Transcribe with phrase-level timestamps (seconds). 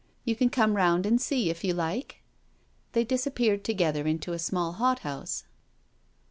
[0.25, 2.23] You can come round and see> if you like.*'
[2.93, 5.43] They disappeared together into a small hot house.